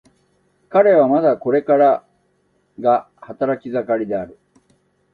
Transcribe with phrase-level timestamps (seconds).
[0.69, 2.03] 彼はまだこれから
[2.79, 4.39] が働き盛りである。